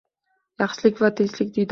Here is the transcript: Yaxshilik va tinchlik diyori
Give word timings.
Yaxshilik 0.61 1.01
va 1.03 1.11
tinchlik 1.19 1.53
diyori 1.59 1.69